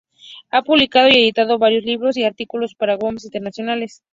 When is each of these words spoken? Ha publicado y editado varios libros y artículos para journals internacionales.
Ha 0.49 0.63
publicado 0.63 1.09
y 1.09 1.13
editado 1.15 1.59
varios 1.59 1.83
libros 1.83 2.17
y 2.17 2.23
artículos 2.23 2.73
para 2.73 2.95
journals 2.97 3.25
internacionales. 3.25 4.01